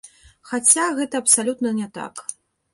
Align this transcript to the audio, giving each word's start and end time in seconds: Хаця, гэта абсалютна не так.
Хаця, 0.51 0.85
гэта 1.01 1.15
абсалютна 1.25 1.77
не 1.83 1.87
так. 1.99 2.27